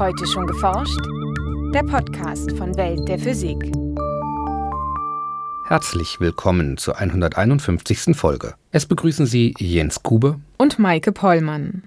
Heute 0.00 0.26
schon 0.26 0.46
geforscht? 0.46 0.98
Der 1.74 1.82
Podcast 1.82 2.56
von 2.56 2.74
Welt 2.78 3.06
der 3.06 3.18
Physik. 3.18 3.70
Herzlich 5.66 6.20
willkommen 6.20 6.78
zur 6.78 6.96
151. 6.96 8.16
Folge. 8.16 8.54
Es 8.70 8.86
begrüßen 8.86 9.26
Sie 9.26 9.52
Jens 9.58 10.02
Kube 10.02 10.40
und 10.56 10.78
Maike 10.78 11.12
Pollmann. 11.12 11.82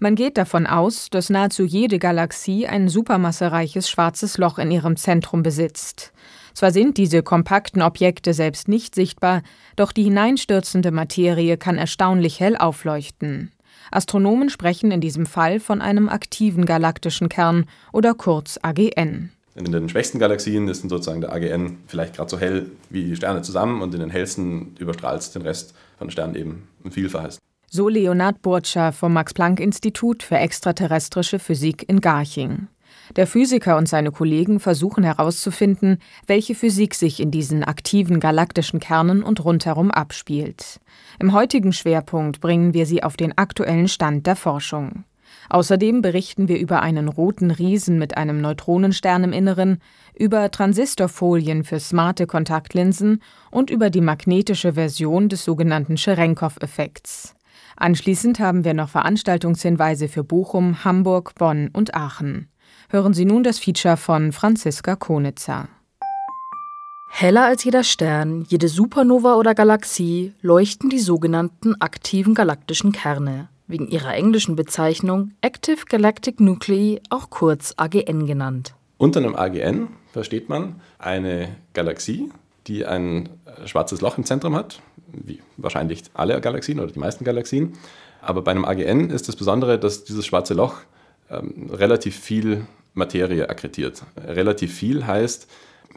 Man 0.00 0.14
geht 0.14 0.38
davon 0.38 0.66
aus, 0.66 1.10
dass 1.10 1.28
nahezu 1.28 1.64
jede 1.64 1.98
Galaxie 1.98 2.66
ein 2.66 2.88
supermassereiches 2.88 3.90
schwarzes 3.90 4.38
Loch 4.38 4.58
in 4.58 4.70
ihrem 4.70 4.96
Zentrum 4.96 5.42
besitzt. 5.42 6.14
Zwar 6.54 6.70
sind 6.70 6.96
diese 6.96 7.22
kompakten 7.22 7.82
Objekte 7.82 8.32
selbst 8.32 8.66
nicht 8.66 8.94
sichtbar, 8.94 9.42
doch 9.76 9.92
die 9.92 10.04
hineinstürzende 10.04 10.90
Materie 10.90 11.58
kann 11.58 11.76
erstaunlich 11.76 12.40
hell 12.40 12.56
aufleuchten. 12.56 13.52
Astronomen 13.90 14.50
sprechen 14.50 14.90
in 14.90 15.00
diesem 15.00 15.26
Fall 15.26 15.60
von 15.60 15.80
einem 15.80 16.08
aktiven 16.08 16.64
galaktischen 16.64 17.28
Kern 17.28 17.66
oder 17.92 18.14
kurz 18.14 18.58
AGN. 18.62 19.30
In 19.54 19.70
den 19.70 19.88
schwächsten 19.88 20.18
Galaxien 20.18 20.66
ist 20.68 20.82
sozusagen 20.88 21.20
der 21.20 21.32
AGN 21.32 21.78
vielleicht 21.86 22.16
gerade 22.16 22.30
so 22.30 22.38
hell 22.38 22.70
wie 22.88 23.04
die 23.04 23.16
Sterne 23.16 23.42
zusammen 23.42 23.82
und 23.82 23.92
in 23.92 24.00
den 24.00 24.10
hellsten 24.10 24.74
überstrahlt 24.78 25.20
es 25.20 25.32
den 25.32 25.42
Rest 25.42 25.74
von 25.98 26.06
den 26.06 26.12
Sternen 26.12 26.34
eben 26.34 26.68
ein 26.84 26.90
Vielfaches. 26.90 27.38
So 27.70 27.88
Leonhard 27.88 28.42
Burtscher 28.42 28.92
vom 28.92 29.14
Max-Planck-Institut 29.14 30.22
für 30.22 30.36
extraterrestrische 30.36 31.38
Physik 31.38 31.88
in 31.88 32.00
Garching. 32.00 32.68
Der 33.16 33.26
Physiker 33.26 33.76
und 33.76 33.88
seine 33.88 34.10
Kollegen 34.10 34.60
versuchen 34.60 35.04
herauszufinden, 35.04 35.98
welche 36.26 36.54
Physik 36.54 36.94
sich 36.94 37.20
in 37.20 37.30
diesen 37.30 37.64
aktiven 37.64 38.20
galaktischen 38.20 38.80
Kernen 38.80 39.22
und 39.22 39.44
rundherum 39.44 39.90
abspielt. 39.90 40.80
Im 41.18 41.32
heutigen 41.32 41.72
Schwerpunkt 41.72 42.40
bringen 42.40 42.74
wir 42.74 42.86
Sie 42.86 43.02
auf 43.02 43.16
den 43.16 43.36
aktuellen 43.36 43.88
Stand 43.88 44.26
der 44.26 44.36
Forschung. 44.36 45.04
Außerdem 45.48 46.02
berichten 46.02 46.48
wir 46.48 46.58
über 46.58 46.82
einen 46.82 47.08
roten 47.08 47.50
Riesen 47.50 47.98
mit 47.98 48.16
einem 48.16 48.40
Neutronenstern 48.40 49.24
im 49.24 49.32
Inneren, 49.32 49.78
über 50.14 50.50
Transistorfolien 50.50 51.64
für 51.64 51.80
smarte 51.80 52.26
Kontaktlinsen 52.26 53.22
und 53.50 53.70
über 53.70 53.90
die 53.90 54.00
magnetische 54.00 54.74
Version 54.74 55.28
des 55.28 55.44
sogenannten 55.44 55.96
Cherenkov-Effekts. 55.96 57.34
Anschließend 57.76 58.38
haben 58.38 58.64
wir 58.64 58.74
noch 58.74 58.90
Veranstaltungshinweise 58.90 60.08
für 60.08 60.24
Bochum, 60.24 60.84
Hamburg, 60.84 61.34
Bonn 61.34 61.68
und 61.72 61.94
Aachen. 61.94 62.48
Hören 62.92 63.14
Sie 63.14 63.24
nun 63.24 63.42
das 63.42 63.58
Feature 63.58 63.96
von 63.96 64.32
Franziska 64.32 64.96
Konitzer. 64.96 65.66
Heller 67.08 67.46
als 67.46 67.64
jeder 67.64 67.84
Stern, 67.84 68.44
jede 68.46 68.68
Supernova 68.68 69.36
oder 69.36 69.54
Galaxie 69.54 70.34
leuchten 70.42 70.90
die 70.90 70.98
sogenannten 70.98 71.74
aktiven 71.80 72.34
galaktischen 72.34 72.92
Kerne, 72.92 73.48
wegen 73.66 73.88
ihrer 73.88 74.12
englischen 74.12 74.56
Bezeichnung 74.56 75.30
Active 75.40 75.86
Galactic 75.88 76.38
Nuclei, 76.38 77.00
auch 77.08 77.30
kurz 77.30 77.72
AGN 77.78 78.26
genannt. 78.26 78.74
Unter 78.98 79.20
einem 79.20 79.36
AGN 79.36 79.88
versteht 80.12 80.50
man 80.50 80.82
eine 80.98 81.48
Galaxie, 81.72 82.30
die 82.66 82.84
ein 82.84 83.30
äh, 83.46 83.66
schwarzes 83.68 84.02
Loch 84.02 84.18
im 84.18 84.26
Zentrum 84.26 84.54
hat, 84.54 84.82
wie 85.06 85.40
wahrscheinlich 85.56 86.02
alle 86.12 86.38
Galaxien 86.42 86.78
oder 86.78 86.92
die 86.92 86.98
meisten 86.98 87.24
Galaxien. 87.24 87.72
Aber 88.20 88.42
bei 88.42 88.50
einem 88.50 88.66
AGN 88.66 89.08
ist 89.08 89.28
das 89.28 89.36
Besondere, 89.36 89.78
dass 89.78 90.04
dieses 90.04 90.26
schwarze 90.26 90.52
Loch 90.52 90.80
ähm, 91.30 91.70
relativ 91.72 92.18
viel 92.18 92.66
Materie 92.94 93.48
akkretiert. 93.48 94.02
Relativ 94.16 94.74
viel 94.74 95.06
heißt 95.06 95.48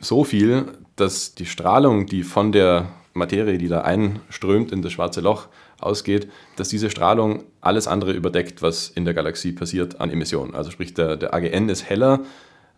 so 0.02 0.24
viel, 0.24 0.66
dass 0.96 1.36
die 1.36 1.46
Strahlung, 1.46 2.06
die 2.06 2.24
von 2.24 2.52
der 2.52 2.88
Materie, 3.14 3.58
die 3.58 3.68
da 3.68 3.82
einströmt 3.82 4.72
in 4.72 4.82
das 4.82 4.92
schwarze 4.92 5.22
Loch, 5.22 5.48
ausgeht, 5.80 6.30
dass 6.56 6.70
diese 6.70 6.90
Strahlung 6.90 7.44
alles 7.62 7.88
andere 7.88 8.12
überdeckt, 8.12 8.62
was 8.62 8.90
in 8.90 9.06
der 9.06 9.14
Galaxie 9.14 9.52
passiert 9.52 10.00
an 10.02 10.10
Emissionen. 10.10 10.56
Also 10.56 10.72
sprich, 10.72 10.94
der, 10.94 11.18
der 11.18 11.34
AGN 11.34 11.70
ist 11.70 11.90
heller 11.90 12.22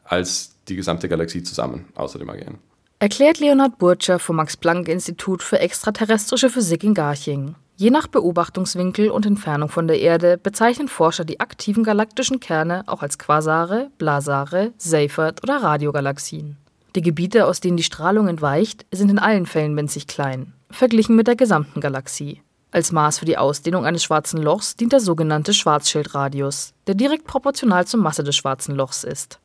als 0.03 0.55
die 0.67 0.75
gesamte 0.75 1.09
Galaxie 1.09 1.43
zusammen, 1.43 1.85
außer 1.95 2.19
dem 2.19 2.29
AGN. 2.29 2.57
Erklärt 2.99 3.39
Leonhard 3.39 3.77
Burtscher 3.77 4.17
vom 4.17 4.37
Max-Planck-Institut 4.37 5.43
für 5.43 5.59
extraterrestrische 5.59 6.49
Physik 6.49 6.83
in 6.83 6.93
Garching. 6.93 7.55
Je 7.79 7.91
nach 7.91 8.07
Beobachtungswinkel 8.07 9.11
und 9.11 9.27
Entfernung 9.27 9.69
von 9.69 9.87
der 9.87 9.99
Erde 9.99 10.39
bezeichnen 10.39 10.87
Forscher 10.87 11.25
die 11.25 11.39
aktiven 11.39 11.83
galaktischen 11.83 12.39
Kerne 12.39 12.83
auch 12.87 13.03
als 13.03 13.19
Quasare, 13.19 13.91
Blasare, 13.99 14.71
Seyfert 14.79 15.43
oder 15.43 15.57
Radiogalaxien. 15.61 16.57
Die 16.95 17.03
Gebiete, 17.03 17.45
aus 17.45 17.59
denen 17.59 17.77
die 17.77 17.83
Strahlung 17.83 18.27
entweicht, 18.27 18.87
sind 18.91 19.11
in 19.11 19.19
allen 19.19 19.45
Fällen 19.45 19.77
winzig 19.77 20.07
klein, 20.07 20.53
verglichen 20.71 21.15
mit 21.15 21.27
der 21.27 21.35
gesamten 21.35 21.79
Galaxie. 21.79 22.41
Als 22.71 22.91
Maß 22.91 23.19
für 23.19 23.25
die 23.25 23.37
Ausdehnung 23.37 23.85
eines 23.85 24.03
schwarzen 24.03 24.41
Lochs 24.41 24.75
dient 24.75 24.91
der 24.91 24.99
sogenannte 24.99 25.53
Schwarzschildradius, 25.53 26.73
der 26.87 26.95
direkt 26.95 27.27
proportional 27.27 27.85
zur 27.85 27.99
Masse 27.99 28.23
des 28.23 28.35
schwarzen 28.35 28.75
Lochs 28.75 29.03
ist. 29.03 29.39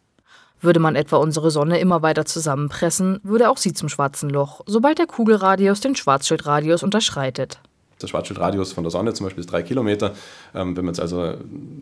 Würde 0.59 0.81
man 0.81 0.97
etwa 0.97 1.19
unsere 1.19 1.50
Sonne 1.50 1.81
immer 1.81 2.00
weiter 2.00 2.25
zusammenpressen, 2.25 3.20
würde 3.25 3.50
auch 3.50 3.59
sie 3.59 3.75
zum 3.75 3.91
schwarzen 3.91 4.31
Loch, 4.31 4.62
sobald 4.64 4.99
der 4.99 5.06
Kugelradius 5.06 5.81
den 5.81 5.97
Schwarzschildradius 5.97 6.82
unterschreitet 6.82 7.60
der 8.02 8.08
Schwarzschildradius 8.08 8.72
von 8.72 8.84
der 8.84 8.90
Sonne 8.90 9.12
zum 9.14 9.24
Beispiel 9.24 9.40
ist 9.40 9.50
drei 9.50 9.62
Kilometer. 9.62 10.12
Ähm, 10.54 10.76
wenn 10.76 10.84
man 10.84 10.94
jetzt 10.94 11.00
also 11.00 11.34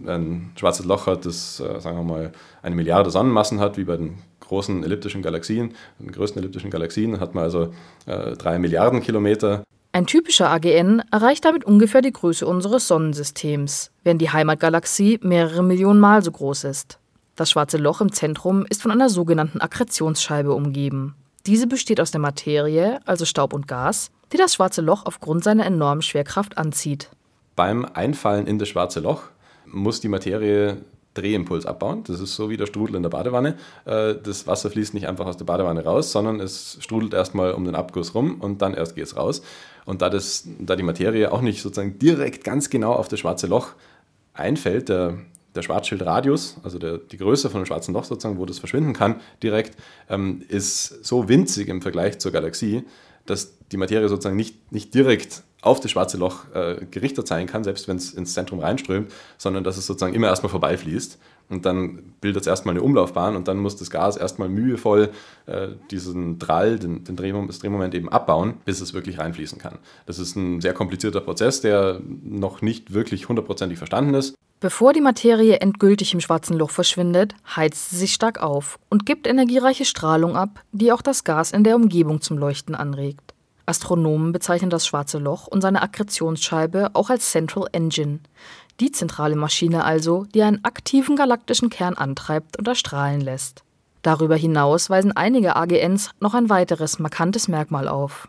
ein 0.06 0.52
schwarzes 0.56 0.86
Loch 0.86 1.06
hat, 1.06 1.26
das, 1.26 1.60
äh, 1.60 1.80
sagen 1.80 1.96
wir 1.96 2.04
mal, 2.04 2.32
eine 2.62 2.74
Milliarde 2.74 3.10
Sonnenmassen 3.10 3.60
hat, 3.60 3.76
wie 3.76 3.84
bei 3.84 3.96
den 3.96 4.18
großen 4.40 4.82
elliptischen 4.82 5.22
Galaxien, 5.22 5.74
den 5.98 6.12
größten 6.12 6.40
elliptischen 6.40 6.70
Galaxien, 6.70 7.20
hat 7.20 7.34
man 7.34 7.44
also 7.44 7.72
äh, 8.06 8.32
drei 8.32 8.58
Milliarden 8.58 9.00
Kilometer. 9.00 9.62
Ein 9.92 10.06
typischer 10.06 10.50
AGN 10.50 11.02
erreicht 11.10 11.44
damit 11.44 11.64
ungefähr 11.64 12.00
die 12.00 12.12
Größe 12.12 12.46
unseres 12.46 12.86
Sonnensystems, 12.86 13.90
während 14.04 14.20
die 14.20 14.30
Heimatgalaxie 14.30 15.18
mehrere 15.22 15.64
Millionen 15.64 15.98
Mal 15.98 16.22
so 16.22 16.30
groß 16.30 16.64
ist. 16.64 16.98
Das 17.34 17.50
schwarze 17.50 17.78
Loch 17.78 18.00
im 18.00 18.12
Zentrum 18.12 18.66
ist 18.68 18.82
von 18.82 18.90
einer 18.90 19.08
sogenannten 19.08 19.60
Akkretionsscheibe 19.60 20.52
umgeben. 20.52 21.14
Diese 21.46 21.66
besteht 21.66 22.00
aus 22.00 22.10
der 22.10 22.20
Materie, 22.20 23.00
also 23.06 23.24
Staub 23.24 23.52
und 23.52 23.66
Gas, 23.66 24.10
die 24.32 24.36
das 24.36 24.54
schwarze 24.54 24.82
Loch 24.82 25.06
aufgrund 25.06 25.42
seiner 25.42 25.64
enormen 25.64 26.02
Schwerkraft 26.02 26.58
anzieht. 26.58 27.10
Beim 27.56 27.84
Einfallen 27.84 28.46
in 28.46 28.58
das 28.58 28.68
schwarze 28.68 29.00
Loch 29.00 29.22
muss 29.66 30.00
die 30.00 30.08
Materie 30.08 30.78
Drehimpuls 31.14 31.66
abbauen. 31.66 32.04
Das 32.04 32.20
ist 32.20 32.36
so 32.36 32.50
wie 32.50 32.56
der 32.56 32.66
Strudel 32.66 32.96
in 32.96 33.02
der 33.02 33.10
Badewanne. 33.10 33.56
Äh, 33.84 34.14
das 34.22 34.46
Wasser 34.46 34.70
fließt 34.70 34.94
nicht 34.94 35.08
einfach 35.08 35.26
aus 35.26 35.36
der 35.36 35.44
Badewanne 35.44 35.84
raus, 35.84 36.12
sondern 36.12 36.40
es 36.40 36.78
strudelt 36.80 37.14
erstmal 37.14 37.52
um 37.52 37.64
den 37.64 37.74
Abguss 37.74 38.14
rum 38.14 38.40
und 38.40 38.62
dann 38.62 38.74
erst 38.74 38.94
geht 38.94 39.04
es 39.04 39.16
raus. 39.16 39.42
Und 39.86 40.02
da, 40.02 40.10
das, 40.10 40.46
da 40.60 40.76
die 40.76 40.82
Materie 40.82 41.32
auch 41.32 41.40
nicht 41.40 41.62
sozusagen 41.62 41.98
direkt 41.98 42.44
ganz 42.44 42.70
genau 42.70 42.92
auf 42.92 43.08
das 43.08 43.18
schwarze 43.20 43.48
Loch 43.48 43.70
einfällt, 44.34 44.88
der, 44.88 45.18
der 45.54 45.62
Schwarzschildradius, 45.62 46.58
also 46.62 46.78
der, 46.78 46.98
die 46.98 47.16
Größe 47.16 47.50
von 47.50 47.62
dem 47.62 47.66
schwarzen 47.66 47.94
Loch 47.94 48.04
sozusagen, 48.04 48.38
wo 48.38 48.46
das 48.46 48.58
verschwinden 48.58 48.92
kann, 48.92 49.20
direkt, 49.42 49.76
ähm, 50.08 50.42
ist 50.48 51.04
so 51.04 51.28
winzig 51.28 51.68
im 51.68 51.82
Vergleich 51.82 52.18
zur 52.18 52.32
Galaxie, 52.32 52.84
dass 53.26 53.58
die 53.70 53.76
Materie 53.76 54.08
sozusagen 54.08 54.36
nicht, 54.36 54.72
nicht 54.72 54.94
direkt 54.94 55.42
auf 55.62 55.80
das 55.80 55.90
schwarze 55.90 56.16
Loch 56.16 56.46
äh, 56.54 56.86
gerichtet 56.90 57.26
sein 57.26 57.46
kann, 57.46 57.64
selbst 57.64 57.86
wenn 57.86 57.96
es 57.96 58.14
ins 58.14 58.32
Zentrum 58.34 58.60
reinströmt, 58.60 59.12
sondern 59.36 59.62
dass 59.62 59.76
es 59.76 59.86
sozusagen 59.86 60.14
immer 60.14 60.28
erstmal 60.28 60.50
vorbeifließt. 60.50 61.18
Und 61.50 61.66
dann 61.66 62.14
bildet 62.20 62.42
es 62.42 62.46
erstmal 62.46 62.74
eine 62.74 62.82
Umlaufbahn 62.82 63.34
und 63.34 63.48
dann 63.48 63.58
muss 63.58 63.76
das 63.76 63.90
Gas 63.90 64.16
erstmal 64.16 64.48
mühevoll 64.48 65.10
äh, 65.46 65.68
diesen 65.90 66.38
Drall, 66.38 66.78
den, 66.78 67.04
den 67.04 67.16
Drehmoment, 67.16 67.50
das 67.50 67.58
Drehmoment 67.58 67.94
eben 67.94 68.08
abbauen, 68.08 68.54
bis 68.64 68.80
es 68.80 68.94
wirklich 68.94 69.18
reinfließen 69.18 69.58
kann. 69.58 69.78
Das 70.06 70.18
ist 70.18 70.36
ein 70.36 70.60
sehr 70.60 70.74
komplizierter 70.74 71.20
Prozess, 71.20 71.60
der 71.60 72.00
noch 72.22 72.62
nicht 72.62 72.94
wirklich 72.94 73.28
hundertprozentig 73.28 73.78
verstanden 73.78 74.14
ist. 74.14 74.36
Bevor 74.60 74.92
die 74.92 75.00
Materie 75.00 75.56
endgültig 75.56 76.12
im 76.12 76.20
schwarzen 76.20 76.54
Loch 76.58 76.68
verschwindet, 76.68 77.34
heizt 77.56 77.88
sie 77.88 77.96
sich 77.96 78.12
stark 78.12 78.42
auf 78.42 78.78
und 78.90 79.06
gibt 79.06 79.26
energiereiche 79.26 79.86
Strahlung 79.86 80.36
ab, 80.36 80.62
die 80.70 80.92
auch 80.92 81.00
das 81.00 81.24
Gas 81.24 81.52
in 81.52 81.64
der 81.64 81.76
Umgebung 81.76 82.20
zum 82.20 82.36
Leuchten 82.36 82.74
anregt. 82.74 83.32
Astronomen 83.64 84.32
bezeichnen 84.32 84.68
das 84.68 84.86
schwarze 84.86 85.18
Loch 85.18 85.46
und 85.46 85.62
seine 85.62 85.80
Akkretionsscheibe 85.80 86.90
auch 86.92 87.08
als 87.08 87.30
Central 87.30 87.68
Engine, 87.72 88.20
die 88.80 88.92
zentrale 88.92 89.34
Maschine 89.34 89.82
also, 89.84 90.26
die 90.34 90.42
einen 90.42 90.62
aktiven 90.62 91.16
galaktischen 91.16 91.70
Kern 91.70 91.94
antreibt 91.94 92.58
und 92.58 92.68
erstrahlen 92.68 93.22
lässt. 93.22 93.64
Darüber 94.02 94.36
hinaus 94.36 94.90
weisen 94.90 95.12
einige 95.12 95.56
AGNs 95.56 96.10
noch 96.20 96.34
ein 96.34 96.50
weiteres 96.50 96.98
markantes 96.98 97.48
Merkmal 97.48 97.88
auf. 97.88 98.28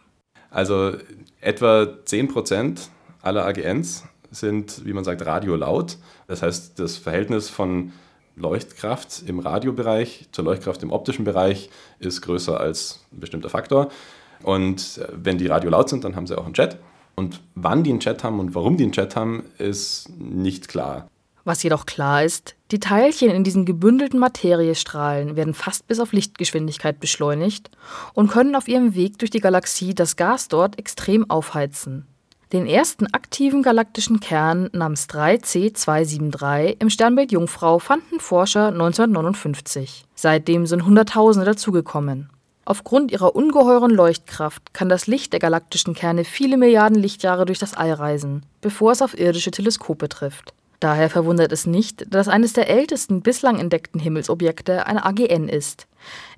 Also 0.50 0.94
etwa 1.41 1.88
10% 2.05 2.88
aller 3.21 3.45
AGNs 3.45 4.05
sind, 4.31 4.85
wie 4.85 4.93
man 4.93 5.03
sagt, 5.03 5.25
radiolaut. 5.25 5.97
Das 6.27 6.41
heißt, 6.41 6.79
das 6.79 6.97
Verhältnis 6.97 7.49
von 7.49 7.91
Leuchtkraft 8.35 9.23
im 9.27 9.39
Radiobereich 9.39 10.27
zur 10.31 10.45
Leuchtkraft 10.45 10.81
im 10.83 10.91
optischen 10.91 11.25
Bereich 11.25 11.69
ist 11.99 12.21
größer 12.21 12.59
als 12.59 13.05
ein 13.11 13.19
bestimmter 13.19 13.49
Faktor. 13.49 13.89
Und 14.43 14.97
äh, 14.97 15.07
wenn 15.13 15.37
die 15.37 15.47
radiolaut 15.47 15.89
sind, 15.89 16.03
dann 16.03 16.15
haben 16.15 16.27
sie 16.27 16.37
auch 16.37 16.45
einen 16.45 16.53
Chat. 16.53 16.77
Und 17.15 17.41
wann 17.55 17.83
die 17.83 17.91
einen 17.91 17.99
Chat 17.99 18.23
haben 18.23 18.39
und 18.39 18.55
warum 18.55 18.77
die 18.77 18.83
einen 18.83 18.93
Chat 18.93 19.15
haben, 19.15 19.43
ist 19.57 20.09
nicht 20.17 20.67
klar. 20.67 21.07
Was 21.43 21.63
jedoch 21.63 21.85
klar 21.85 22.23
ist, 22.23 22.55
die 22.69 22.79
Teilchen 22.79 23.31
in 23.31 23.43
diesen 23.43 23.65
gebündelten 23.65 24.19
Materiestrahlen 24.19 25.35
werden 25.35 25.55
fast 25.55 25.87
bis 25.87 25.99
auf 25.99 26.13
Lichtgeschwindigkeit 26.13 26.99
beschleunigt 26.99 27.71
und 28.13 28.29
können 28.29 28.55
auf 28.55 28.67
ihrem 28.67 28.93
Weg 28.93 29.17
durch 29.17 29.31
die 29.31 29.39
Galaxie 29.39 29.95
das 29.95 30.15
Gas 30.15 30.47
dort 30.49 30.77
extrem 30.77 31.29
aufheizen. 31.29 32.05
Den 32.51 32.65
ersten 32.65 33.07
aktiven 33.13 33.63
galaktischen 33.63 34.19
Kern 34.19 34.69
namens 34.74 35.07
3C273 35.07 36.81
im 36.81 36.89
Sternbild 36.89 37.31
Jungfrau 37.31 37.80
fanden 37.80 38.19
Forscher 38.19 38.68
1959. 38.68 40.03
Seitdem 40.15 40.65
sind 40.65 40.86
Hunderttausende 40.86 41.45
dazugekommen. 41.45 42.30
Aufgrund 42.65 43.09
ihrer 43.13 43.38
ungeheuren 43.38 43.92
Leuchtkraft 43.92 44.74
kann 44.74 44.89
das 44.89 45.07
Licht 45.07 45.31
der 45.31 45.39
galaktischen 45.39 45.94
Kerne 45.94 46.25
viele 46.25 46.57
Milliarden 46.57 47.00
Lichtjahre 47.00 47.45
durch 47.45 47.57
das 47.57 47.74
All 47.74 47.94
reisen, 47.94 48.45
bevor 48.59 48.92
es 48.92 49.01
auf 49.01 49.18
irdische 49.18 49.51
Teleskope 49.51 50.09
trifft. 50.09 50.53
Daher 50.81 51.11
verwundert 51.11 51.51
es 51.51 51.67
nicht, 51.67 52.11
dass 52.11 52.27
eines 52.27 52.53
der 52.53 52.67
ältesten 52.67 53.21
bislang 53.21 53.59
entdeckten 53.59 54.01
Himmelsobjekte 54.01 54.87
ein 54.87 54.97
AGN 54.97 55.47
ist. 55.47 55.85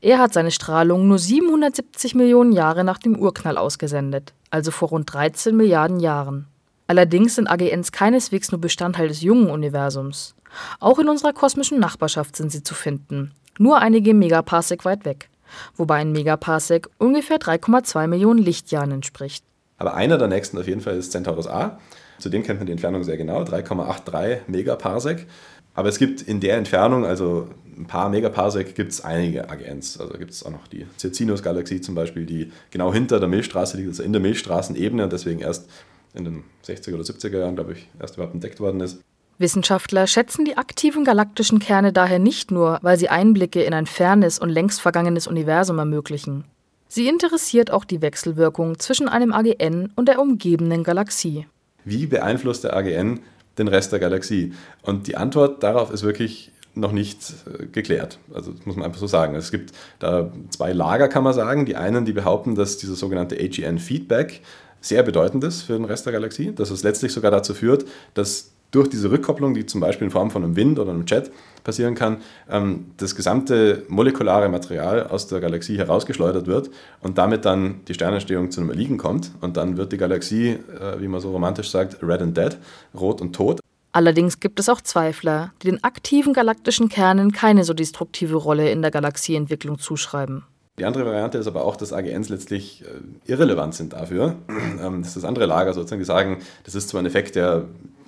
Er 0.02 0.20
hat 0.20 0.34
seine 0.34 0.52
Strahlung 0.52 1.08
nur 1.08 1.18
770 1.18 2.14
Millionen 2.14 2.52
Jahre 2.52 2.84
nach 2.84 2.98
dem 2.98 3.18
Urknall 3.18 3.58
ausgesendet, 3.58 4.34
also 4.50 4.70
vor 4.70 4.90
rund 4.90 5.12
13 5.14 5.56
Milliarden 5.56 6.02
Jahren. 6.02 6.48
Allerdings 6.88 7.36
sind 7.36 7.48
AGNs 7.48 7.94
keineswegs 7.94 8.52
nur 8.52 8.60
Bestandteil 8.60 9.08
des 9.08 9.22
jungen 9.22 9.50
Universums. 9.50 10.36
Auch 10.82 11.00
in 11.00 11.08
unserer 11.08 11.32
kosmischen 11.32 11.80
Nachbarschaft 11.80 12.36
sind 12.36 12.52
sie 12.52 12.64
zu 12.64 12.76
finden, 12.76 13.32
nur 13.58 13.80
einige 13.80 14.14
Megaparsec 14.14 14.84
weit 14.84 15.06
weg, 15.06 15.30
wobei 15.78 16.02
ein 16.02 16.12
Megaparsec 16.12 16.90
ungefähr 16.98 17.38
3,2 17.38 18.08
Millionen 18.08 18.40
Lichtjahren 18.40 18.92
entspricht. 18.92 19.46
Aber 19.78 19.94
einer 19.94 20.18
der 20.18 20.28
nächsten 20.28 20.58
auf 20.58 20.68
jeden 20.68 20.82
Fall 20.82 20.98
ist 20.98 21.14
Centaurus 21.14 21.48
A. 21.48 21.80
Zudem 22.24 22.42
kennt 22.42 22.60
man 22.60 22.68
die 22.68 22.72
Entfernung 22.72 23.04
sehr 23.04 23.18
genau, 23.18 23.42
3,83 23.44 24.44
Megaparsec. 24.48 25.28
Aber 25.74 25.90
es 25.90 26.00
gibt 26.00 26.22
in 26.22 26.40
der 26.40 26.56
Entfernung, 26.56 27.06
also 27.06 27.50
ein 27.78 27.86
paar 27.86 28.08
Megaparsec, 28.08 28.76
gibt 28.76 28.94
es 28.94 29.02
einige 29.02 29.50
AGNs. 29.50 30.00
Also 30.00 30.14
gibt 30.14 30.32
es 30.32 30.46
auch 30.46 30.52
noch 30.52 30.68
die 30.68 30.86
Circinus-Galaxie 30.98 31.82
zum 31.82 31.96
Beispiel, 31.96 32.26
die 32.26 32.54
genau 32.72 32.94
hinter 32.94 33.20
der 33.20 33.28
Milchstraße 33.28 33.76
liegt, 33.76 33.90
also 33.90 34.04
in 34.04 34.14
der 34.14 34.22
Milchstraßenebene 34.22 35.04
und 35.04 35.12
deswegen 35.12 35.42
erst 35.42 35.70
in 36.14 36.24
den 36.24 36.44
60er 36.66 36.94
oder 36.94 37.04
70er 37.04 37.40
Jahren, 37.40 37.56
glaube 37.56 37.74
ich, 37.74 37.90
erst 38.00 38.16
überhaupt 38.16 38.36
entdeckt 38.36 38.62
worden 38.62 38.80
ist. 38.80 39.02
Wissenschaftler 39.38 40.08
schätzen 40.08 40.46
die 40.46 40.56
aktiven 40.56 41.04
galaktischen 41.04 41.60
Kerne 41.60 41.92
daher 41.92 42.20
nicht 42.20 42.52
nur, 42.52 42.80
weil 42.84 42.98
sie 42.98 43.10
Einblicke 43.10 43.64
in 43.64 43.74
ein 43.74 43.86
fernes 43.86 44.40
und 44.40 44.48
längst 44.48 44.80
vergangenes 44.80 45.28
Universum 45.28 45.78
ermöglichen. 45.78 46.46
Sie 46.88 47.10
interessiert 47.10 47.70
auch 47.70 47.84
die 47.84 48.02
Wechselwirkung 48.02 48.80
zwischen 48.80 49.10
einem 49.10 49.34
AGN 49.34 49.92
und 49.98 50.08
der 50.08 50.22
umgebenden 50.22 50.86
Galaxie. 50.86 51.48
Wie 51.86 52.08
beeinflusst 52.08 52.64
der 52.64 52.76
AGN 52.76 53.20
den 53.58 53.68
Rest 53.68 53.92
der 53.92 54.00
Galaxie? 54.00 54.54
Und 54.82 55.08
die 55.08 55.16
Antwort 55.16 55.64
darauf 55.64 55.92
ist 55.92 56.04
wirklich 56.04 56.52
noch 56.76 56.92
nicht 56.92 57.20
äh, 57.46 57.68
geklärt. 57.68 58.18
Also 58.34 58.52
das 58.52 58.66
muss 58.66 58.76
man 58.76 58.86
einfach 58.86 59.00
so 59.00 59.08
sagen. 59.08 59.36
Es 59.36 59.52
gibt 59.52 59.72
da 60.00 60.32
zwei 60.50 60.74
Lager, 60.74 61.08
kann 61.08 61.24
man 61.24 61.34
sagen. 61.34 61.66
Die 61.66 61.76
einen, 61.76 62.06
die 62.06 62.14
behaupten, 62.14 62.56
dass 62.56 62.78
dieses 62.78 63.00
sogenannte 63.00 63.38
AGN-Feedback 63.40 64.42
sehr 64.82 65.04
bedeutend 65.04 65.44
ist 65.44 65.62
für 65.62 65.74
den 65.74 65.86
Rest 65.86 66.06
der 66.06 66.14
Galaxie, 66.14 66.52
dass 66.54 66.70
es 66.72 66.84
letztlich 66.84 67.14
sogar 67.14 67.32
dazu 67.32 67.54
führt, 67.54 67.86
dass 68.16 68.52
durch 68.74 68.90
diese 68.90 69.12
Rückkopplung, 69.12 69.54
die 69.54 69.66
zum 69.66 69.80
Beispiel 69.80 70.06
in 70.06 70.12
Form 70.12 70.32
von 70.32 70.44
einem 70.44 70.56
Wind 70.56 70.80
oder 70.80 70.92
einem 70.92 71.06
Jet 71.06 71.32
passieren 71.64 71.96
kann, 71.96 72.18
ähm, 72.50 72.88
das 72.98 73.16
gesamte 73.16 73.86
molekulare 73.88 74.50
Material 74.50 75.08
aus 75.08 75.28
der 75.28 75.40
Galaxie 75.40 75.78
herausgeschleudert 75.78 76.48
wird 76.48 76.72
und 77.02 77.18
damit 77.18 77.46
dann 77.46 77.82
die 77.88 77.94
Sternentstehung 77.94 78.52
zu 78.52 78.60
einem 78.60 78.72
Erliegen 78.72 78.98
kommt. 78.98 79.32
Und 79.42 79.58
dann 79.58 79.78
wird 79.78 79.92
die 79.92 79.98
Galaxie, 79.98 80.50
äh, 80.50 81.00
wie 81.00 81.08
man 81.08 81.22
so 81.22 81.32
romantisch 81.32 81.70
sagt, 81.70 82.02
red 82.02 82.22
and 82.22 82.36
dead, 82.36 82.58
rot 83.00 83.22
und 83.22 83.34
tot. 83.34 83.60
Allerdings 83.92 84.40
gibt 84.40 84.60
es 84.60 84.70
auch 84.70 84.82
Zweifler, 84.82 85.54
die 85.62 85.68
den 85.68 85.84
aktiven 85.84 86.34
galaktischen 86.34 86.90
Kernen 86.90 87.32
keine 87.32 87.64
so 87.64 87.76
destruktive 87.76 88.36
Rolle 88.38 88.72
in 88.72 88.82
der 88.82 88.90
Galaxieentwicklung 88.90 89.78
zuschreiben. 89.78 90.46
Die 90.80 90.86
andere 90.86 91.06
Variante 91.06 91.38
ist 91.38 91.46
aber 91.46 91.64
auch, 91.64 91.76
dass 91.76 91.94
AGNs 91.94 92.30
letztlich 92.30 92.84
äh, 92.84 93.32
irrelevant 93.32 93.76
sind 93.76 93.94
dafür. 93.94 94.36
Ähm, 94.82 95.02
das 95.02 95.10
ist 95.10 95.18
das 95.18 95.24
andere 95.24 95.46
Lager 95.46 95.74
sozusagen, 95.74 96.00
die 96.00 96.06
sagen, 96.06 96.38
das 96.64 96.74
ist 96.74 96.90
zwar 96.90 97.02
ein 97.02 97.06
Effekt, 97.06 97.36
der, 97.36 97.66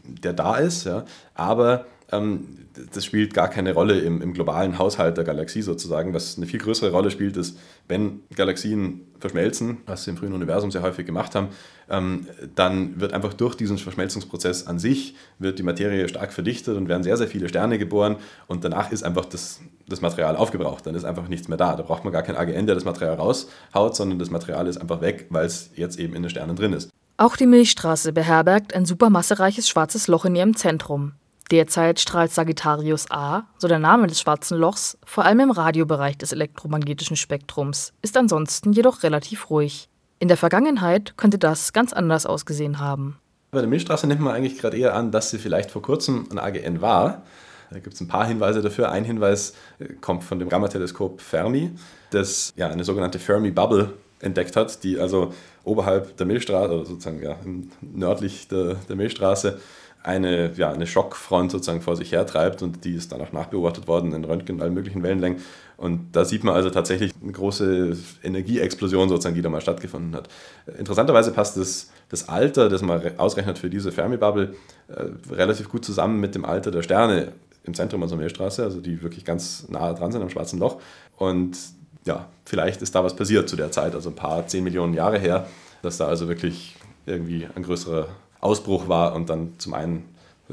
der 0.08 0.34
da 0.34 0.58
ist, 0.58 0.86
ja, 0.86 1.06
aber 1.34 1.86
ähm, 2.12 2.66
das 2.94 3.06
spielt 3.06 3.34
gar 3.34 3.48
keine 3.48 3.74
Rolle 3.74 4.00
im, 4.00 4.22
im, 4.22 4.34
globalen 4.34 4.78
Haushalt 4.78 5.18
der 5.18 5.24
Galaxie 5.24 5.62
sozusagen. 5.62 6.14
Was 6.14 6.38
eine 6.38 6.46
viel 6.46 6.60
größere 6.60 6.92
Rolle 6.92 7.10
spielt, 7.10 7.38
ist, 7.38 7.58
wenn 7.88 8.22
Galaxien 8.36 9.02
verschmelzen, 9.20 9.78
was 9.86 10.04
sie 10.04 10.12
im 10.12 10.18
frühen 10.18 10.34
Universum 10.34 10.72
sehr 10.72 10.82
häufig 10.82 11.06
gemacht 11.06 11.36
haben, 11.36 11.50
ähm, 11.90 12.28
dann 12.54 13.00
wird 13.00 13.14
einfach 13.14 13.34
durch 13.34 13.56
diesen 13.56 13.78
Verschmelzungsprozess 13.78 14.68
an 14.68 14.78
sich, 14.78 15.16
wird 15.40 15.58
die 15.58 15.64
Materie 15.64 16.08
stark 16.10 16.34
verdichtet 16.34 16.78
und 16.78 16.90
werden 16.90 17.04
sehr, 17.04 17.18
sehr 17.18 17.28
viele 17.28 17.50
Sterne 17.50 17.80
geboren 17.80 18.18
und 18.48 18.64
danach 18.64 18.92
ist 18.92 19.04
einfach 19.04 19.26
das, 19.26 19.62
das 19.88 20.02
Material 20.02 20.36
aufgebraucht, 20.36 20.86
dann 20.86 20.96
ist 20.96 21.06
einfach 21.06 21.28
nichts 21.28 21.48
mehr 21.48 21.58
da. 21.58 21.76
Da 21.76 21.84
braucht 21.84 22.04
man 22.04 22.14
gar 22.14 22.24
kein 22.24 22.36
AGN, 22.36 22.66
der 22.66 22.76
das 22.76 22.86
Material 22.86 23.16
raushaut, 23.16 23.96
sondern 23.96 24.20
das 24.20 24.30
Material 24.30 24.68
ist 24.68 24.78
einfach 24.78 25.02
weg, 25.02 25.28
weil 25.30 25.46
es 25.46 25.72
jetzt 25.76 25.98
eben 25.98 26.14
in 26.14 26.24
den 26.24 26.30
Sternen 26.30 26.56
drin 26.56 26.74
ist. 26.74 26.92
Auch 27.18 27.38
die 27.38 27.48
Milchstraße 27.48 28.12
beherbergt 28.12 28.74
ein 28.74 28.86
supermassereiches 28.86 29.70
schwarzes 29.70 30.10
Loch 30.10 30.26
in 30.26 30.36
ihrem 30.36 30.58
Zentrum. 30.58 31.14
Derzeit 31.50 32.02
strahlt 32.02 32.32
Sagittarius 32.34 33.10
A, 33.10 33.44
so 33.58 33.70
der 33.70 33.80
Name 33.80 34.08
des 34.08 34.20
schwarzen 34.20 34.58
Lochs, 34.58 34.98
vor 35.06 35.24
allem 35.24 35.40
im 35.40 35.52
Radiobereich 35.52 36.18
des 36.18 36.34
elektromagnetischen 36.34 37.16
Spektrums, 37.16 37.94
ist 38.02 38.18
ansonsten 38.18 38.74
jedoch 38.74 39.04
relativ 39.04 39.50
ruhig. 39.50 39.88
In 40.20 40.28
der 40.28 40.36
Vergangenheit 40.36 41.16
könnte 41.16 41.38
das 41.38 41.72
ganz 41.72 41.94
anders 41.94 42.26
ausgesehen 42.26 42.80
haben. 42.80 43.18
Bei 43.52 43.60
der 43.60 43.70
Milchstraße 43.70 44.08
nimmt 44.08 44.22
man 44.22 44.36
eigentlich 44.36 44.58
gerade 44.58 44.78
eher 44.78 44.94
an, 44.94 45.12
dass 45.12 45.30
sie 45.30 45.38
vielleicht 45.38 45.72
vor 45.72 45.82
kurzem 45.82 46.28
ein 46.32 46.40
AGN 46.40 46.82
war. 46.82 47.24
Da 47.72 47.80
gibt 47.80 47.96
es 47.96 48.02
ein 48.02 48.10
paar 48.10 48.28
Hinweise 48.28 48.62
dafür. 48.62 48.92
Ein 48.92 49.06
Hinweis 49.06 49.54
äh, 49.80 49.94
kommt 50.02 50.26
von 50.26 50.40
dem 50.40 50.50
Gamma-Teleskop 50.50 51.22
Fermi, 51.22 51.72
das 52.10 52.54
ja, 52.58 52.68
eine 52.68 52.84
sogenannte 52.84 53.20
Fermi-Bubble 53.20 53.94
entdeckt 54.20 54.56
hat, 54.56 54.84
die 54.84 55.00
also 55.00 55.34
oberhalb 55.64 56.18
der 56.18 56.26
Milchstraße, 56.26 56.74
oder 56.74 56.86
sozusagen 56.86 57.22
ja, 57.22 57.38
nördlich 57.82 58.48
der, 58.48 58.76
der 58.88 58.96
Milchstraße, 58.96 59.60
eine, 60.06 60.54
ja, 60.56 60.72
eine 60.72 60.86
Schockfront 60.86 61.52
sozusagen 61.52 61.82
vor 61.82 61.96
sich 61.96 62.12
hertreibt 62.12 62.62
und 62.62 62.86
die 62.86 62.94
ist 62.94 63.12
dann 63.12 63.22
auch 63.22 63.32
nachbeobachtet 63.32 63.88
worden 63.88 64.14
in 64.14 64.24
Röntgen, 64.24 64.62
allen 64.62 64.76
möglichen 64.76 65.02
Wellenlängen. 65.02 65.42
Und 65.78 66.16
da 66.16 66.26
sieht 66.26 66.44
man 66.44 66.54
also 66.54 66.70
tatsächlich 66.70 67.12
eine 67.22 67.32
große 67.32 67.98
Energieexplosion 68.24 69.10
sozusagen, 69.10 69.36
die 69.36 69.42
da 69.42 69.50
mal 69.50 69.62
stattgefunden 69.62 70.16
hat. 70.16 70.30
Interessanterweise 70.78 71.32
passt 71.32 71.58
das, 71.58 71.90
das 72.10 72.30
Alter, 72.30 72.70
das 72.70 72.84
man 72.84 73.02
ausrechnet 73.18 73.58
für 73.58 73.70
diese 73.70 73.92
Fermi-Bubble, 73.92 74.56
äh, 74.90 75.34
relativ 75.34 75.70
gut 75.70 75.84
zusammen 75.84 76.20
mit 76.20 76.36
dem 76.36 76.46
Alter 76.46 76.70
der 76.70 76.84
Sterne 76.84 77.32
im 77.64 77.74
Zentrum 77.74 78.04
unserer 78.04 78.20
Milchstraße, 78.20 78.64
also 78.64 78.80
die 78.80 79.02
wirklich 79.02 79.26
ganz 79.26 79.68
nah 79.70 79.92
dran 79.94 80.12
sind 80.12 80.22
am 80.22 80.30
Schwarzen 80.30 80.60
Loch. 80.60 80.80
Und 81.18 81.58
ja, 82.06 82.28
vielleicht 82.46 82.82
ist 82.82 82.96
da 82.96 83.04
was 83.04 83.16
passiert 83.16 83.50
zu 83.50 83.56
der 83.56 83.72
Zeit, 83.72 83.96
also 83.96 84.10
ein 84.10 84.16
paar 84.16 84.48
zehn 84.48 84.64
Millionen 84.64 84.94
Jahre 84.94 85.20
her, 85.20 85.48
dass 85.82 85.98
da 85.98 86.08
also 86.08 86.28
wirklich 86.28 86.76
irgendwie 87.06 87.48
ein 87.56 87.64
größerer 87.64 88.08
Ausbruch 88.40 88.88
war 88.88 89.14
und 89.16 89.30
dann 89.30 89.54
zum 89.58 89.74
einen 89.74 90.06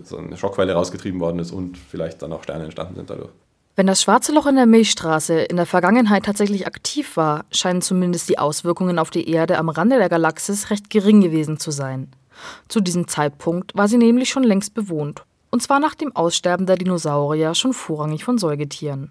so 0.02 0.16
eine 0.16 0.36
Schockwelle 0.36 0.72
rausgetrieben 0.72 1.20
worden 1.20 1.38
ist 1.38 1.50
und 1.50 1.76
vielleicht 1.76 2.22
dann 2.22 2.32
auch 2.32 2.42
Sterne 2.42 2.64
entstanden 2.64 2.94
sind 2.96 3.10
dadurch. 3.10 3.30
Wenn 3.76 3.86
das 3.86 4.02
schwarze 4.02 4.32
Loch 4.32 4.46
in 4.46 4.56
der 4.56 4.66
Milchstraße 4.66 5.40
in 5.40 5.56
der 5.56 5.66
Vergangenheit 5.66 6.24
tatsächlich 6.24 6.66
aktiv 6.66 7.16
war, 7.16 7.44
scheinen 7.50 7.80
zumindest 7.80 8.28
die 8.28 8.38
Auswirkungen 8.38 8.98
auf 8.98 9.10
die 9.10 9.28
Erde 9.30 9.58
am 9.58 9.70
Rande 9.70 9.96
der 9.98 10.10
Galaxis 10.10 10.70
recht 10.70 10.90
gering 10.90 11.22
gewesen 11.22 11.58
zu 11.58 11.70
sein. 11.70 12.08
Zu 12.68 12.80
diesem 12.80 13.08
Zeitpunkt 13.08 13.74
war 13.74 13.88
sie 13.88 13.98
nämlich 13.98 14.28
schon 14.30 14.42
längst 14.42 14.74
bewohnt, 14.74 15.24
und 15.50 15.62
zwar 15.62 15.80
nach 15.80 15.94
dem 15.94 16.14
Aussterben 16.16 16.66
der 16.66 16.76
Dinosaurier 16.76 17.54
schon 17.54 17.72
vorrangig 17.72 18.24
von 18.24 18.38
Säugetieren. 18.38 19.10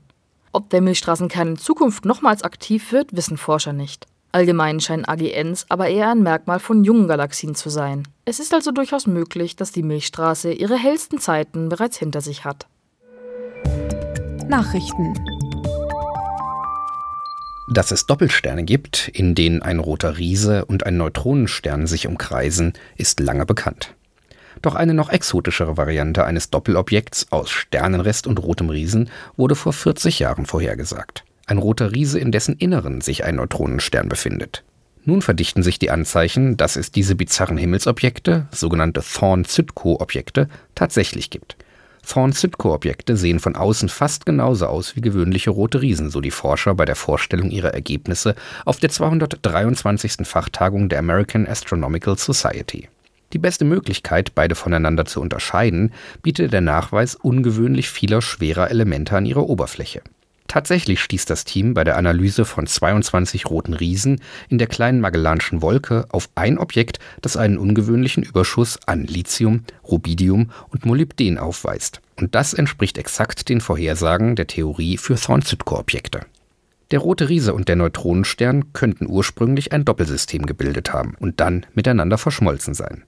Ob 0.54 0.70
der 0.70 0.82
Milchstraßenkern 0.82 1.50
in 1.50 1.58
Zukunft 1.58 2.04
nochmals 2.06 2.44
aktiv 2.44 2.92
wird, 2.92 3.16
wissen 3.16 3.38
Forscher 3.38 3.72
nicht. 3.72 4.06
Allgemein 4.34 4.80
scheinen 4.80 5.06
AGNs 5.06 5.66
aber 5.70 5.88
eher 5.88 6.10
ein 6.10 6.24
Merkmal 6.24 6.60
von 6.60 6.84
jungen 6.84 7.08
Galaxien 7.08 7.56
zu 7.56 7.70
sein. 7.70 8.08
Es 8.26 8.40
ist 8.40 8.54
also 8.54 8.72
durchaus 8.72 9.08
möglich, 9.08 9.56
dass 9.56 9.72
die 9.72 9.84
Milchstraße 9.84 10.54
ihre 10.54 10.78
hellsten 10.78 11.20
Zeiten 11.20 11.70
bereits 11.70 11.98
hinter 11.98 12.22
sich 12.22 12.46
hat. 12.46 12.68
Nachrichten 14.48 15.14
Dass 17.70 17.92
es 17.92 18.06
Doppelsterne 18.06 18.64
gibt, 18.64 19.08
in 19.10 19.36
denen 19.36 19.62
ein 19.62 19.80
roter 19.80 20.18
Riese 20.18 20.66
und 20.66 20.86
ein 20.86 20.98
Neutronenstern 20.98 21.88
sich 21.88 22.08
umkreisen, 22.08 22.74
ist 22.98 23.22
lange 23.22 23.46
bekannt. 23.46 23.96
Doch 24.62 24.76
eine 24.76 24.94
noch 24.94 25.10
exotischere 25.10 25.78
Variante 25.78 26.24
eines 26.24 26.50
Doppelobjekts 26.50 27.32
aus 27.32 27.50
Sternenrest 27.50 28.28
und 28.28 28.38
rotem 28.42 28.70
Riesen 28.70 29.10
wurde 29.38 29.56
vor 29.56 29.74
40 29.74 30.20
Jahren 30.20 30.46
vorhergesagt 30.46 31.24
ein 31.52 31.58
roter 31.58 31.92
Riese, 31.92 32.18
in 32.18 32.32
dessen 32.32 32.56
Inneren 32.56 33.02
sich 33.02 33.24
ein 33.24 33.36
Neutronenstern 33.36 34.10
befindet. 34.10 34.64
Nun 35.04 35.22
verdichten 35.22 35.64
sich 35.64 35.80
die 35.80 35.92
Anzeichen, 35.92 36.58
dass 36.58 36.76
es 36.76 36.92
diese 36.92 37.16
bizarren 37.16 37.58
Himmelsobjekte, 37.58 38.48
sogenannte 38.52 39.02
Thorne-Sitko-Objekte, 39.02 40.48
tatsächlich 40.76 41.30
gibt. 41.30 41.58
Thorne-Sitko-Objekte 42.08 43.18
sehen 43.18 43.40
von 43.40 43.56
außen 43.56 43.90
fast 43.90 44.26
genauso 44.26 44.68
aus 44.68 44.96
wie 44.96 45.02
gewöhnliche 45.02 45.50
rote 45.50 45.82
Riesen, 45.82 46.10
so 46.10 46.22
die 46.22 46.32
Forscher 46.32 46.74
bei 46.74 46.86
der 46.86 46.96
Vorstellung 46.96 47.50
ihrer 47.50 47.74
Ergebnisse 47.74 48.36
auf 48.66 48.78
der 48.78 48.90
223. 48.90 50.26
Fachtagung 50.26 50.88
der 50.88 51.00
American 51.00 51.48
Astronomical 51.48 52.18
Society. 52.18 52.88
Die 53.34 53.40
beste 53.40 53.66
Möglichkeit, 53.66 54.36
beide 54.36 54.56
voneinander 54.56 55.06
zu 55.06 55.22
unterscheiden, 55.22 55.94
bietet 56.22 56.52
der 56.52 56.62
Nachweis 56.62 57.16
ungewöhnlich 57.16 57.90
vieler 57.90 58.22
schwerer 58.22 58.70
Elemente 58.70 59.16
an 59.16 59.26
ihrer 59.26 59.48
Oberfläche. 59.48 60.02
Tatsächlich 60.52 61.00
stieß 61.00 61.24
das 61.24 61.46
Team 61.46 61.74
bei 61.74 61.86
der 61.86 61.96
Analyse 61.96 62.44
von 62.44 62.68
22 62.68 63.46
roten 63.50 63.74
Riesen 63.74 64.20
in 64.50 64.58
der 64.58 64.68
kleinen 64.68 65.00
Magellanischen 65.00 65.62
Wolke 65.62 66.08
auf 66.10 66.30
ein 66.36 66.58
Objekt, 66.58 67.00
das 67.22 67.38
einen 67.38 67.58
ungewöhnlichen 67.58 68.22
Überschuss 68.22 68.78
an 68.86 69.06
Lithium, 69.06 69.64
Rubidium 69.90 70.52
und 70.68 70.86
Molybden 70.86 71.38
aufweist. 71.38 72.02
Und 72.20 72.36
das 72.36 72.54
entspricht 72.54 72.98
exakt 72.98 73.48
den 73.48 73.62
Vorhersagen 73.62 74.36
der 74.36 74.48
Theorie 74.48 74.98
für 74.98 75.16
Thorne-Sitko-Objekte. 75.16 76.26
Der 76.92 77.00
rote 77.00 77.30
Riese 77.30 77.54
und 77.54 77.70
der 77.70 77.78
Neutronenstern 77.78 78.74
könnten 78.74 79.08
ursprünglich 79.08 79.72
ein 79.72 79.86
Doppelsystem 79.86 80.46
gebildet 80.46 80.92
haben 80.92 81.16
und 81.18 81.40
dann 81.40 81.66
miteinander 81.74 82.18
verschmolzen 82.18 82.74
sein. 82.74 83.06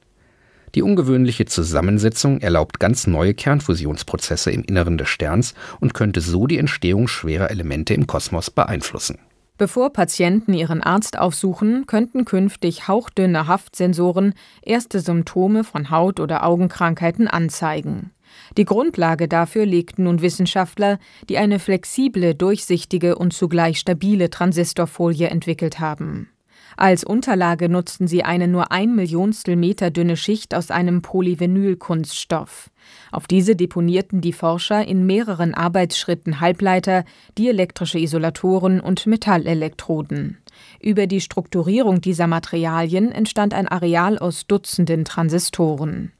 Die 0.76 0.82
ungewöhnliche 0.82 1.46
Zusammensetzung 1.46 2.42
erlaubt 2.42 2.80
ganz 2.80 3.06
neue 3.06 3.34
Kernfusionsprozesse 3.34 4.50
im 4.52 4.64
Inneren 4.64 4.98
des 4.98 5.10
Sterns 5.10 5.54
und 5.80 5.94
könnte 5.94 6.20
so 6.20 6.48
die 6.48 6.58
Entstehung 6.58 7.08
schwerer 7.08 7.52
Elemente 7.52 7.94
im 7.94 8.08
Kosmos 8.08 8.50
beeinflussen. 8.50 9.20
Bevor 9.60 9.94
Patienten 9.94 10.54
ihren 10.54 10.82
Arzt 10.82 11.20
aufsuchen, 11.20 11.86
könnten 11.86 12.26
künftig 12.26 12.88
hauchdünne 12.88 13.48
Haftsensoren 13.48 14.34
erste 14.64 15.00
Symptome 15.00 15.64
von 15.64 15.92
Haut- 15.92 16.20
oder 16.20 16.44
Augenkrankheiten 16.44 17.28
anzeigen. 17.28 18.12
Die 18.58 18.66
Grundlage 18.66 19.28
dafür 19.28 19.68
legten 19.68 20.06
nun 20.06 20.24
Wissenschaftler, 20.24 20.98
die 21.30 21.38
eine 21.38 21.60
flexible, 21.60 22.34
durchsichtige 22.34 23.16
und 23.16 23.32
zugleich 23.32 23.78
stabile 23.78 24.32
Transistorfolie 24.32 25.30
entwickelt 25.30 25.80
haben. 25.80 26.33
Als 26.78 27.04
Unterlage 27.04 27.70
nutzten 27.70 28.08
sie 28.08 28.24
eine 28.24 28.48
nur 28.48 28.72
ein 28.72 28.96
Millionstel 28.96 29.56
Meter 29.56 29.92
dünne 29.92 30.18
Schicht 30.18 30.56
aus 30.56 30.72
einem 30.72 31.02
Polyvinylkunststoff. 31.02 32.70
Auf 33.12 33.28
diese 33.28 33.56
deponierten 33.56 34.22
die 34.22 34.34
Forscher 34.34 34.86
in 34.88 35.06
mehreren 35.06 35.54
Arbeitsschritten 35.54 36.40
Halbleiter, 36.40 37.06
dielektrische 37.38 38.00
Isolatoren 38.00 38.80
und 38.80 39.06
Metallelektroden. 39.06 40.38
Über 40.82 41.08
die 41.08 41.22
Strukturierung 41.22 42.02
dieser 42.02 42.28
Materialien 42.28 43.12
entstand 43.12 43.54
ein 43.54 43.68
Areal 43.68 44.18
aus 44.18 44.48
Dutzenden 44.48 45.06
Transistoren. 45.06 46.12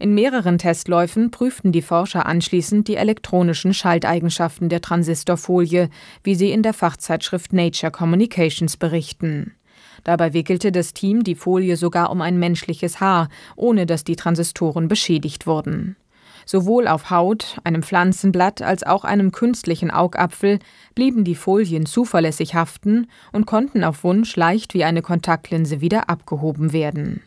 In 0.00 0.14
mehreren 0.14 0.58
Testläufen 0.58 1.30
prüften 1.30 1.70
die 1.70 1.82
Forscher 1.82 2.26
anschließend 2.26 2.88
die 2.88 2.96
elektronischen 2.96 3.72
Schalteigenschaften 3.72 4.68
der 4.68 4.80
Transistorfolie, 4.80 5.88
wie 6.24 6.34
sie 6.34 6.50
in 6.50 6.62
der 6.62 6.74
Fachzeitschrift 6.74 7.52
Nature 7.52 7.92
Communications 7.92 8.76
berichten. 8.76 9.54
Dabei 10.04 10.34
wickelte 10.34 10.70
das 10.70 10.92
Team 10.92 11.24
die 11.24 11.34
Folie 11.34 11.76
sogar 11.76 12.10
um 12.10 12.20
ein 12.20 12.38
menschliches 12.38 13.00
Haar, 13.00 13.28
ohne 13.56 13.86
dass 13.86 14.04
die 14.04 14.16
Transistoren 14.16 14.86
beschädigt 14.86 15.46
wurden. 15.46 15.96
Sowohl 16.46 16.88
auf 16.88 17.08
Haut, 17.08 17.58
einem 17.64 17.82
Pflanzenblatt 17.82 18.60
als 18.60 18.82
auch 18.82 19.04
einem 19.04 19.32
künstlichen 19.32 19.90
Augapfel 19.90 20.58
blieben 20.94 21.24
die 21.24 21.34
Folien 21.34 21.86
zuverlässig 21.86 22.54
haften 22.54 23.06
und 23.32 23.46
konnten 23.46 23.82
auf 23.82 24.04
Wunsch 24.04 24.36
leicht 24.36 24.74
wie 24.74 24.84
eine 24.84 25.00
Kontaktlinse 25.00 25.80
wieder 25.80 26.10
abgehoben 26.10 26.74
werden. 26.74 27.22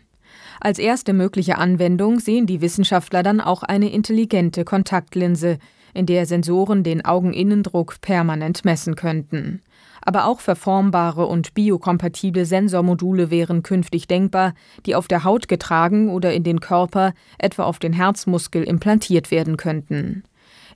Als 0.61 0.77
erste 0.77 1.13
mögliche 1.13 1.57
Anwendung 1.57 2.19
sehen 2.19 2.45
die 2.45 2.61
Wissenschaftler 2.61 3.23
dann 3.23 3.41
auch 3.41 3.63
eine 3.63 3.91
intelligente 3.91 4.65
Kontaktlinse, 4.65 5.57
in 5.95 6.05
der 6.05 6.27
Sensoren 6.27 6.83
den 6.83 7.03
Augeninnendruck 7.03 8.01
permanent 8.01 8.65
messen 8.65 8.95
könnten 8.95 9.63
aber 10.07 10.25
auch 10.25 10.39
verformbare 10.39 11.25
und 11.25 11.53
biokompatible 11.53 12.45
Sensormodule 12.45 13.29
wären 13.29 13.61
künftig 13.61 14.07
denkbar, 14.07 14.53
die 14.85 14.95
auf 14.95 15.09
der 15.09 15.25
Haut 15.25 15.49
getragen 15.49 16.09
oder 16.09 16.33
in 16.33 16.43
den 16.43 16.61
Körper, 16.61 17.13
etwa 17.37 17.63
auf 17.63 17.77
den 17.77 17.91
Herzmuskel, 17.91 18.63
implantiert 18.63 19.31
werden 19.31 19.57
könnten. 19.57 20.23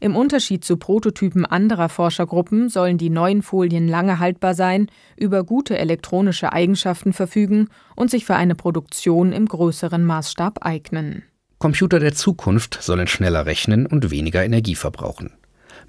Im 0.02 0.18
Unterschied 0.18 0.66
zu 0.66 0.76
Prototypen 0.76 1.46
anderer 1.46 1.88
Forschergruppen 1.88 2.68
sollen 2.68 2.98
die 2.98 3.10
neuen 3.10 3.42
Folien 3.42 3.88
lange 3.88 4.20
haltbar 4.20 4.54
sein, 4.54 4.88
über 5.16 5.46
gute 5.46 5.78
elektronische 5.78 6.52
Eigenschaften 6.52 7.14
verfügen 7.14 7.70
und 7.96 8.12
sich 8.12 8.26
für 8.26 8.36
eine 8.36 8.56
Produktion 8.56 9.32
im 9.32 9.46
größeren 9.46 10.04
Maßstab 10.04 10.66
eignen. 10.66 11.24
Computer 11.58 12.00
der 12.00 12.14
Zukunft 12.14 12.80
sollen 12.82 13.08
schneller 13.08 13.46
rechnen 13.46 13.86
und 13.86 14.12
weniger 14.12 14.44
Energie 14.44 14.76
verbrauchen. 14.76 15.32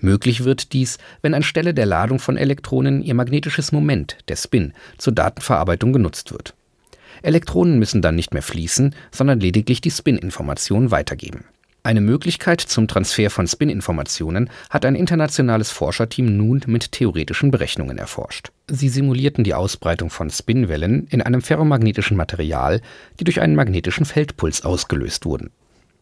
Möglich 0.03 0.45
wird 0.45 0.73
dies, 0.73 0.99
wenn 1.23 1.33
anstelle 1.33 1.75
der 1.75 1.87
Ladung 1.87 2.19
von 2.19 2.37
Elektronen 2.37 3.03
ihr 3.03 3.15
magnetisches 3.15 3.71
Moment, 3.71 4.19
der 4.27 4.37
Spin, 4.37 4.73
zur 4.99 5.13
Datenverarbeitung 5.13 5.93
genutzt 5.93 6.33
wird. 6.33 6.55
Elektronen 7.23 7.79
müssen 7.79 8.03
dann 8.03 8.17
nicht 8.17 8.35
mehr 8.35 8.43
fließen, 8.43 8.97
sondern 9.13 9.39
lediglich 9.39 9.81
die 9.81 9.93
Spin-Information 9.93 10.91
weitergeben. 10.91 11.45
Eine 11.85 12.01
Möglichkeit 12.01 12.61
zum 12.61 12.89
Transfer 12.89 13.31
von 13.31 13.47
Spin-Informationen 13.47 14.51
hat 14.71 14.85
ein 14.85 14.97
internationales 14.97 15.71
Forscherteam 15.71 16.37
nun 16.37 16.63
mit 16.67 16.91
theoretischen 16.91 17.53
Berechnungen 17.53 17.99
erforscht. 17.99 18.51
Sie 18.69 18.89
simulierten 18.89 19.45
die 19.45 19.55
Ausbreitung 19.55 20.11
von 20.11 20.31
Spinwellen 20.31 21.07
in 21.09 21.23
einem 21.23 21.43
ferromagnetischen 21.43 22.17
Material, 22.17 22.81
die 23.21 23.25
durch 23.25 23.41
einen 23.41 23.55
magnetischen 23.55 24.05
Feldpuls 24.05 24.65
ausgelöst 24.65 25.25
wurden. 25.25 25.51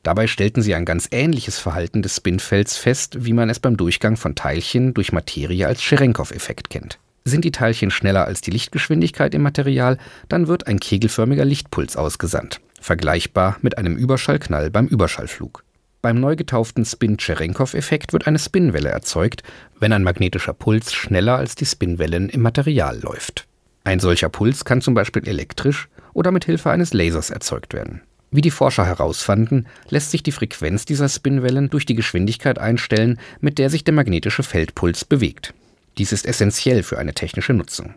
Dabei 0.02 0.26
stellten 0.26 0.62
sie 0.62 0.74
ein 0.74 0.84
ganz 0.84 1.08
ähnliches 1.10 1.58
Verhalten 1.58 2.02
des 2.02 2.16
Spinfelds 2.16 2.76
fest, 2.76 3.24
wie 3.24 3.34
man 3.34 3.50
es 3.50 3.60
beim 3.60 3.76
Durchgang 3.76 4.16
von 4.16 4.34
Teilchen 4.34 4.94
durch 4.94 5.12
Materie 5.12 5.66
als 5.66 5.82
Cherenkov-Effekt 5.82 6.70
kennt. 6.70 6.98
Sind 7.24 7.44
die 7.44 7.52
Teilchen 7.52 7.90
schneller 7.90 8.24
als 8.24 8.40
die 8.40 8.50
Lichtgeschwindigkeit 8.50 9.34
im 9.34 9.42
Material, 9.42 9.98
dann 10.28 10.48
wird 10.48 10.66
ein 10.66 10.80
kegelförmiger 10.80 11.44
Lichtpuls 11.44 11.96
ausgesandt, 11.96 12.60
vergleichbar 12.80 13.58
mit 13.60 13.76
einem 13.76 13.96
Überschallknall 13.96 14.70
beim 14.70 14.86
Überschallflug. 14.86 15.62
Beim 16.00 16.18
neu 16.18 16.34
getauften 16.34 16.86
Spin-Cherenkov-Effekt 16.86 18.14
wird 18.14 18.26
eine 18.26 18.38
Spinwelle 18.38 18.88
erzeugt, 18.88 19.42
wenn 19.78 19.92
ein 19.92 20.02
magnetischer 20.02 20.54
Puls 20.54 20.94
schneller 20.94 21.36
als 21.36 21.56
die 21.56 21.66
Spinwellen 21.66 22.30
im 22.30 22.40
Material 22.40 22.98
läuft. 23.00 23.46
Ein 23.84 24.00
solcher 24.00 24.30
Puls 24.30 24.64
kann 24.64 24.80
zum 24.80 24.94
Beispiel 24.94 25.28
elektrisch 25.28 25.88
oder 26.14 26.30
mit 26.32 26.46
Hilfe 26.46 26.70
eines 26.70 26.94
Lasers 26.94 27.28
erzeugt 27.28 27.74
werden. 27.74 28.00
Wie 28.30 28.42
die 28.42 28.52
Forscher 28.52 28.86
herausfanden, 28.86 29.66
lässt 29.88 30.12
sich 30.12 30.22
die 30.22 30.32
Frequenz 30.32 30.84
dieser 30.84 31.08
Spinwellen 31.08 31.68
durch 31.68 31.84
die 31.84 31.96
Geschwindigkeit 31.96 32.58
einstellen, 32.58 33.18
mit 33.40 33.58
der 33.58 33.70
sich 33.70 33.82
der 33.82 33.94
magnetische 33.94 34.44
Feldpuls 34.44 35.04
bewegt. 35.04 35.52
Dies 35.98 36.12
ist 36.12 36.26
essentiell 36.26 36.84
für 36.84 36.98
eine 36.98 37.12
technische 37.12 37.52
Nutzung. 37.52 37.94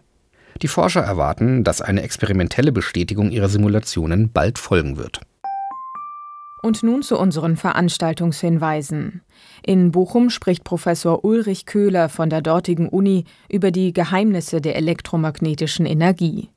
Die 0.61 0.67
Forscher 0.67 1.01
erwarten, 1.01 1.63
dass 1.63 1.81
eine 1.81 2.01
experimentelle 2.01 2.71
Bestätigung 2.71 3.31
ihrer 3.31 3.49
Simulationen 3.49 4.31
bald 4.31 4.57
folgen 4.57 4.97
wird. 4.97 5.21
Und 6.63 6.81
nun 6.81 7.03
zu 7.03 7.19
unseren 7.19 7.57
Veranstaltungshinweisen. 7.57 9.21
In 9.63 9.91
Bochum 9.91 10.29
spricht 10.29 10.63
Professor 10.63 11.25
Ulrich 11.25 11.65
Köhler 11.65 12.07
von 12.07 12.29
der 12.29 12.41
dortigen 12.41 12.87
Uni 12.87 13.25
über 13.49 13.69
die 13.69 13.91
Geheimnisse 13.91 14.61
der 14.61 14.77
elektromagnetischen 14.77 15.85
Energie. 15.85 16.49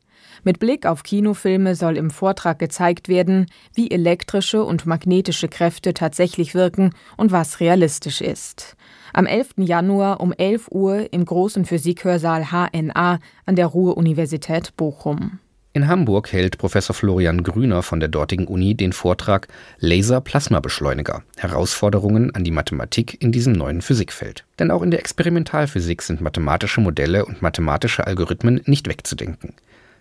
Mit 0.44 0.58
Blick 0.58 0.86
auf 0.86 1.02
Kinofilme 1.02 1.74
soll 1.74 1.96
im 1.96 2.10
Vortrag 2.10 2.58
gezeigt 2.58 3.08
werden, 3.08 3.46
wie 3.74 3.90
elektrische 3.90 4.64
und 4.64 4.86
magnetische 4.86 5.48
Kräfte 5.48 5.94
tatsächlich 5.94 6.54
wirken 6.54 6.90
und 7.16 7.32
was 7.32 7.60
realistisch 7.60 8.20
ist. 8.20 8.76
Am 9.12 9.26
11. 9.26 9.54
Januar 9.58 10.20
um 10.20 10.32
11 10.32 10.68
Uhr 10.70 11.12
im 11.12 11.24
großen 11.24 11.64
Physikhörsaal 11.64 12.50
HNA 12.50 13.18
an 13.46 13.56
der 13.56 13.66
Ruhr-Universität 13.66 14.76
Bochum. 14.76 15.38
In 15.76 15.88
Hamburg 15.88 16.32
hält 16.32 16.56
Professor 16.56 16.94
Florian 16.94 17.42
Grüner 17.42 17.82
von 17.82 18.00
der 18.00 18.08
dortigen 18.08 18.46
Uni 18.46 18.74
den 18.74 18.94
Vortrag 18.94 19.46
Laser-Plasmabeschleuniger– 19.80 21.22
Herausforderungen 21.36 22.34
an 22.34 22.44
die 22.44 22.50
Mathematik 22.50 23.20
in 23.20 23.30
diesem 23.30 23.52
neuen 23.52 23.82
Physikfeld. 23.82 24.46
Denn 24.58 24.70
auch 24.70 24.80
in 24.80 24.90
der 24.90 25.00
Experimentalphysik 25.00 26.00
sind 26.00 26.22
mathematische 26.22 26.80
Modelle 26.80 27.26
und 27.26 27.42
mathematische 27.42 28.06
Algorithmen 28.06 28.62
nicht 28.64 28.88
wegzudenken. 28.88 29.52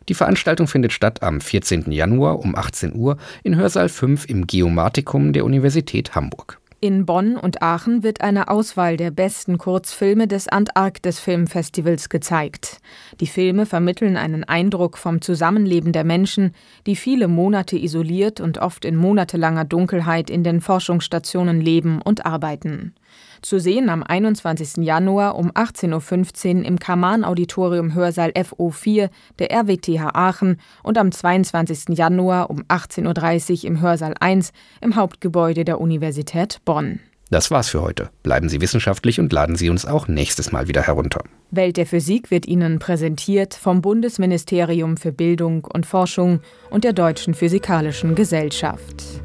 Die 0.08 0.14
Veranstaltung 0.14 0.68
findet 0.68 0.94
statt 0.94 1.24
am 1.24 1.42
14. 1.42 1.92
Januar 1.92 2.40
um 2.40 2.56
18 2.56 2.96
Uhr 2.96 3.18
in 3.44 3.56
Hörsaal 3.56 3.90
5 3.90 4.26
im 4.26 4.46
Geomatikum 4.46 5.34
der 5.34 5.46
Universität 5.46 6.14
Hamburg. 6.14 6.60
In 6.82 7.08
Bonn 7.08 7.36
und 7.36 7.64
Aachen 7.64 8.04
wird 8.04 8.22
eine 8.22 8.48
Auswahl 8.48 8.96
der 8.96 9.10
besten 9.10 9.58
Kurzfilme 9.58 10.28
des 10.28 10.48
Antarktis 10.48 11.18
Filmfestivals 11.20 12.10
gezeigt. 12.10 12.78
Die 13.20 13.26
Filme 13.26 13.66
vermitteln 13.66 14.18
einen 14.18 14.44
Eindruck 14.44 15.00
vom 15.00 15.20
Zusammenleben 15.22 15.94
der 15.94 16.04
Menschen, 16.04 16.52
die 16.86 16.96
viele 16.96 17.28
Monate 17.28 17.76
isoliert 17.76 18.40
und 18.40 18.60
oft 18.60 18.86
in 18.86 18.98
monatelanger 18.98 19.66
Dunkelheit 19.66 20.30
in 20.30 20.44
den 20.44 20.62
Forschungsstationen 20.62 21.60
leben 21.60 22.04
und 22.04 22.28
arbeiten. 22.28 22.94
Zu 23.42 23.60
sehen 23.60 23.90
am 23.90 24.04
21. 24.04 24.78
Januar 24.78 25.36
um 25.36 25.52
18.15 25.52 26.60
Uhr 26.60 26.66
im 26.66 26.80
Kaman-Auditorium 26.80 27.94
Hörsaal 27.94 28.32
FO4 28.32 29.10
der 29.40 29.52
RWTH 29.52 30.12
Aachen 30.14 30.60
und 30.84 30.98
am 30.98 31.12
22. 31.12 31.98
Januar 31.98 32.50
um 32.50 32.64
18.30 32.64 33.64
Uhr 33.64 33.66
im 33.66 33.82
Hörsaal 33.82 34.16
1 34.20 34.52
im 34.82 34.96
Hauptgebäude 34.96 35.66
der 35.66 35.80
Universität 35.80 36.60
Bonn. 36.66 37.00
Das 37.32 37.50
war's 37.50 37.70
für 37.70 37.82
heute. 37.82 38.10
Bleiben 38.24 38.50
Sie 38.50 38.62
wissenschaftlich 38.62 39.20
und 39.20 39.34
laden 39.34 39.56
Sie 39.56 39.70
uns 39.70 39.86
auch 39.86 40.08
nächstes 40.08 40.52
Mal 40.52 40.68
wieder 40.68 40.84
herunter. 40.84 41.24
Welt 41.50 41.78
der 41.78 41.86
Physik 41.86 42.30
wird 42.30 42.46
Ihnen 42.48 42.80
präsentiert 42.80 43.56
vom 43.56 43.82
Bundesministerium 43.82 44.98
für 44.98 45.12
Bildung 45.12 45.66
und 45.66 45.86
Forschung 45.86 46.42
und 46.70 46.84
der 46.84 46.94
Deutschen 46.94 47.34
Physikalischen 47.34 48.14
Gesellschaft. 48.14 49.25